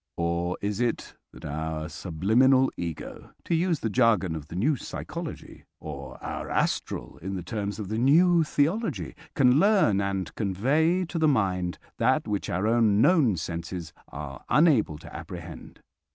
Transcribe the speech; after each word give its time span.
Or 0.17 0.57
is 0.61 0.79
it 0.79 1.13
that 1.31 1.45
our 1.45 1.87
subliminal 1.87 2.71
ego, 2.75 3.33
to 3.45 3.53
use 3.53 3.81
the 3.81 3.89
jargon 3.91 4.35
of 4.35 4.47
the 4.47 4.55
new 4.55 4.75
psychology, 4.75 5.63
or 5.79 6.17
our 6.23 6.49
astral, 6.49 7.19
in 7.19 7.35
the 7.35 7.43
terms 7.43 7.77
of 7.77 7.89
the 7.89 7.99
new 7.99 8.43
theology, 8.43 9.13
can 9.35 9.59
learn 9.59 10.01
and 10.01 10.33
convey 10.33 11.05
to 11.05 11.19
the 11.19 11.27
mind 11.27 11.77
that 11.99 12.27
which 12.27 12.49
our 12.49 12.65
own 12.65 12.99
known 12.99 13.37
senses 13.37 13.93
are 14.07 14.43
unable 14.49 14.97
to 14.97 15.15
apprehend? 15.15 15.81